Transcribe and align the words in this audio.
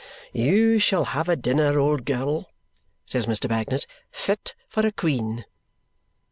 "You 0.33 0.79
shall 0.79 1.03
have 1.05 1.29
a 1.29 1.35
dinner, 1.35 1.77
old 1.77 2.05
girl," 2.05 2.49
says 3.05 3.27
Mr. 3.27 3.47
Bagnet. 3.47 3.85
"Fit 4.09 4.55
for 4.67 4.83
a 4.83 4.91
queen." 4.91 5.45